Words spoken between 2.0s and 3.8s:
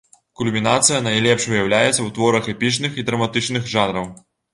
ў творах эпічных і драматычных